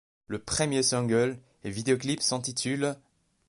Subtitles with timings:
[0.25, 2.95] Le premier single, et vidéoclip, s'intitule'.